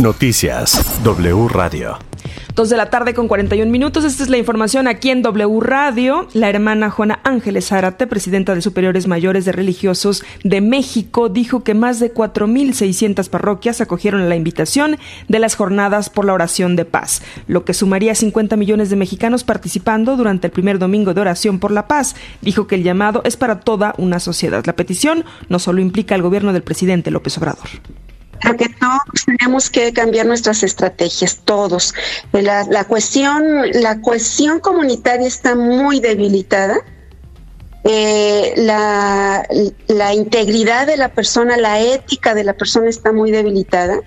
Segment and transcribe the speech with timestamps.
[0.00, 1.98] Noticias W Radio.
[2.54, 4.04] Dos de la tarde con 41 minutos.
[4.04, 6.28] Esta es la información aquí en W Radio.
[6.34, 11.74] La hermana Juana Ángeles Zárate, presidenta de Superiores Mayores de Religiosos de México, dijo que
[11.74, 17.20] más de 4.600 parroquias acogieron la invitación de las jornadas por la oración de paz,
[17.48, 21.72] lo que sumaría 50 millones de mexicanos participando durante el primer domingo de oración por
[21.72, 22.14] la paz.
[22.40, 24.64] Dijo que el llamado es para toda una sociedad.
[24.64, 27.68] La petición no solo implica al gobierno del presidente López Obrador.
[28.40, 31.94] Creo que todos tenemos que cambiar nuestras estrategias, todos.
[32.32, 33.42] La, la cuestión,
[33.72, 36.78] la cohesión comunitaria está muy debilitada.
[37.84, 39.46] Eh, la,
[39.86, 44.00] la integridad de la persona, la ética de la persona está muy debilitada.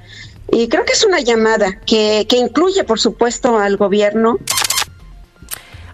[0.51, 4.37] Y creo que es una llamada que, que incluye, por supuesto, al gobierno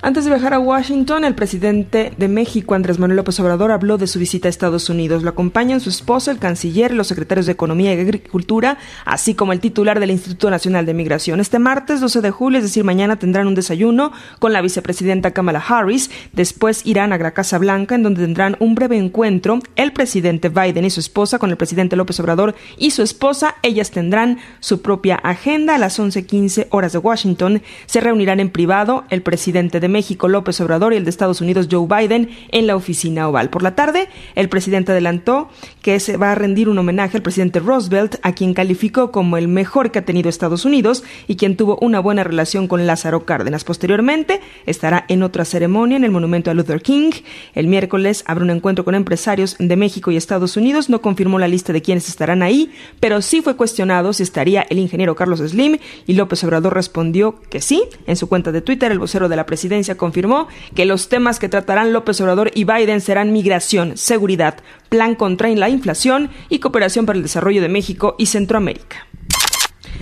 [0.07, 4.07] antes de viajar a Washington, el presidente de México, Andrés Manuel López Obrador, habló de
[4.07, 5.21] su visita a Estados Unidos.
[5.21, 9.59] Lo acompañan su esposa, el canciller, los secretarios de Economía y Agricultura, así como el
[9.59, 11.41] titular del Instituto Nacional de Migración.
[11.41, 15.59] Este martes 12 de julio, es decir, mañana, tendrán un desayuno con la vicepresidenta Kamala
[15.59, 16.09] Harris.
[16.31, 20.86] Después irán a la Casa Blanca, en donde tendrán un breve encuentro el presidente Biden
[20.86, 23.55] y su esposa con el presidente López Obrador y su esposa.
[23.61, 27.61] Ellas tendrán su propia agenda a las 11.15 horas de Washington.
[27.88, 29.97] Se reunirán en privado el presidente de México,
[30.28, 33.50] López Obrador, y el de Estados Unidos, Joe Biden, en la oficina oval.
[33.50, 35.50] Por la tarde, el presidente adelantó
[35.81, 39.48] que se va a rendir un homenaje al presidente Roosevelt, a quien calificó como el
[39.48, 43.64] mejor que ha tenido Estados Unidos y quien tuvo una buena relación con Lázaro Cárdenas.
[43.64, 47.11] Posteriormente, estará en otra ceremonia en el monumento a Luther King.
[47.56, 50.89] El miércoles habrá un encuentro con empresarios de México y Estados Unidos.
[50.89, 54.80] No confirmó la lista de quienes estarán ahí, pero sí fue cuestionado si estaría el
[54.80, 57.84] ingeniero Carlos Slim y López Obrador respondió que sí.
[58.06, 61.50] En su cuenta de Twitter, el vocero de la presidencia confirmó que los temas que
[61.50, 64.56] tratarán López Obrador y Biden serán migración, seguridad,
[64.89, 69.08] plan contra la inflación y cooperación para el desarrollo de México y Centroamérica.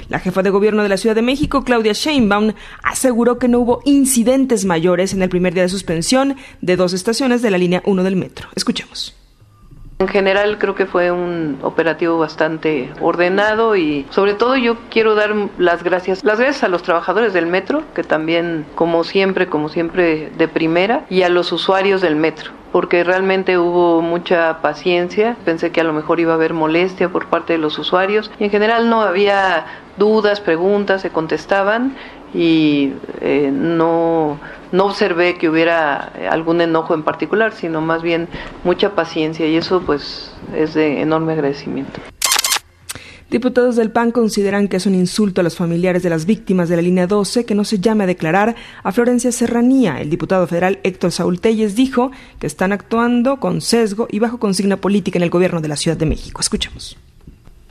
[0.10, 2.54] La jefa de gobierno de la Ciudad de México, Claudia Sheinbaum,
[2.84, 7.42] aseguró que no hubo incidentes mayores en el primer día de suspensión de dos estaciones
[7.42, 8.48] de la línea 1 del metro.
[8.56, 9.15] Escuchemos.
[9.98, 15.34] En general creo que fue un operativo bastante ordenado y sobre todo yo quiero dar
[15.58, 20.32] las gracias, las gracias a los trabajadores del metro, que también como siempre, como siempre
[20.38, 25.80] de primera, y a los usuarios del metro porque realmente hubo mucha paciencia, pensé que
[25.80, 28.90] a lo mejor iba a haber molestia por parte de los usuarios y en general
[28.90, 31.96] no había dudas, preguntas, se contestaban
[32.36, 34.38] y eh, no,
[34.74, 38.28] no observé que hubiera algún enojo en particular, sino más bien
[38.66, 42.02] mucha paciencia y eso pues es de enorme agradecimiento.
[43.30, 46.76] Diputados del PAN consideran que es un insulto a los familiares de las víctimas de
[46.76, 50.00] la línea 12 que no se llame a declarar a Florencia Serranía.
[50.00, 54.78] El diputado federal Héctor Saúl Telles dijo que están actuando con sesgo y bajo consigna
[54.78, 56.42] política en el gobierno de la Ciudad de México.
[56.42, 56.98] Escuchemos.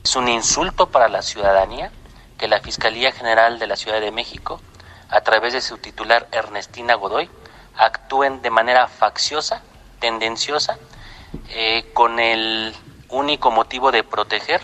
[0.03, 1.92] Es un insulto para la ciudadanía
[2.39, 4.61] que la Fiscalía General de la Ciudad de México,
[5.09, 7.28] a través de su titular Ernestina Godoy,
[7.77, 9.62] actúen de manera facciosa,
[10.00, 10.78] tendenciosa,
[11.50, 12.75] eh, con el
[13.09, 14.62] único motivo de proteger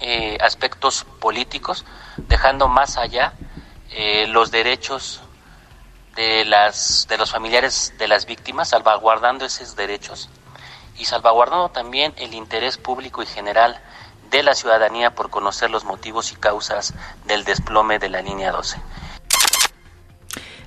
[0.00, 1.84] eh, aspectos políticos,
[2.16, 3.34] dejando más allá
[3.90, 5.20] eh, los derechos
[6.16, 10.28] de, las, de los familiares de las víctimas, salvaguardando esos derechos
[11.00, 13.80] y salvaguardando también el interés público y general
[14.30, 16.94] de la ciudadanía por conocer los motivos y causas
[17.24, 18.76] del desplome de la línea 12.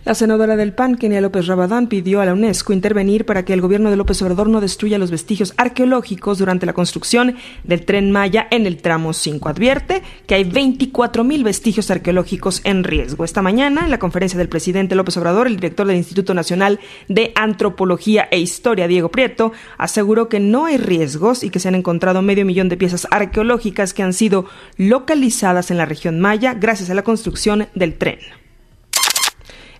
[0.05, 3.61] La senadora del PAN, Kenia López Rabadán, pidió a la UNESCO intervenir para que el
[3.61, 8.45] gobierno de López Obrador no destruya los vestigios arqueológicos durante la construcción del tren Maya
[8.51, 9.47] en el tramo 5.
[9.47, 13.23] Advierte que hay 24.000 vestigios arqueológicos en riesgo.
[13.23, 17.31] Esta mañana, en la conferencia del presidente López Obrador, el director del Instituto Nacional de
[17.35, 22.21] Antropología e Historia, Diego Prieto, aseguró que no hay riesgos y que se han encontrado
[22.21, 26.93] medio millón de piezas arqueológicas que han sido localizadas en la región Maya gracias a
[26.93, 28.19] la construcción del tren.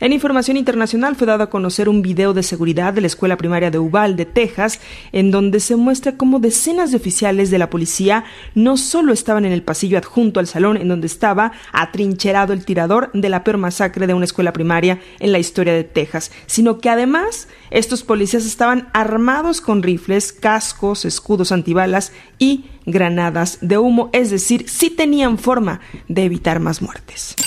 [0.03, 3.71] En información internacional fue dado a conocer un video de seguridad de la escuela primaria
[3.71, 4.81] de Uvalde, Texas,
[5.13, 9.53] en donde se muestra cómo decenas de oficiales de la policía no solo estaban en
[9.53, 14.05] el pasillo adjunto al salón en donde estaba atrincherado el tirador de la peor masacre
[14.05, 18.89] de una escuela primaria en la historia de Texas, sino que además estos policías estaban
[18.91, 25.79] armados con rifles, cascos, escudos antibalas y granadas de humo, es decir, sí tenían forma
[26.09, 27.37] de evitar más muertes.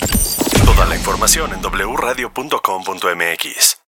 [0.65, 3.77] Toda la información en wradio.com.mx.